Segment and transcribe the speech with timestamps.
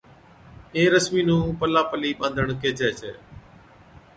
[0.75, 3.11] اي رسمِي نُون پلا پلي ٻانڌڻ ڪيهجَي ڇَي